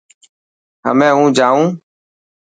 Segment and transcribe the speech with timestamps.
[0.85, 1.67] همي هون جائون.